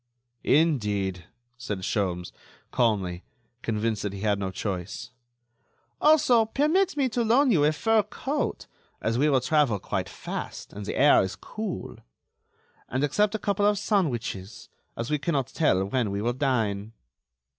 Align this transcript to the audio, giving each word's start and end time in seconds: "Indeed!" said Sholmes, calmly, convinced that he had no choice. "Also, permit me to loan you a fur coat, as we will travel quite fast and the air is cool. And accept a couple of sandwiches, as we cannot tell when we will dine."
"Indeed!" 0.43 1.25
said 1.59 1.81
Sholmes, 1.83 2.31
calmly, 2.71 3.23
convinced 3.61 4.01
that 4.01 4.13
he 4.13 4.21
had 4.21 4.39
no 4.39 4.49
choice. 4.49 5.11
"Also, 6.01 6.43
permit 6.43 6.97
me 6.97 7.07
to 7.09 7.23
loan 7.23 7.51
you 7.51 7.63
a 7.65 7.71
fur 7.71 8.01
coat, 8.01 8.65
as 8.99 9.19
we 9.19 9.29
will 9.29 9.41
travel 9.41 9.77
quite 9.77 10.09
fast 10.09 10.73
and 10.73 10.87
the 10.87 10.95
air 10.97 11.21
is 11.21 11.35
cool. 11.35 11.97
And 12.89 13.03
accept 13.03 13.35
a 13.35 13.37
couple 13.37 13.67
of 13.67 13.77
sandwiches, 13.77 14.69
as 14.97 15.11
we 15.11 15.19
cannot 15.19 15.45
tell 15.49 15.85
when 15.85 16.09
we 16.09 16.19
will 16.23 16.33
dine." 16.33 16.93